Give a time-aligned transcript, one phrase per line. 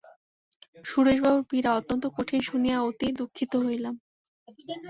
[0.85, 3.95] সুরেশবাবুর পীড়া অত্যন্ত কঠিন শুনিয়া অতি দুঃখিত হইলাম।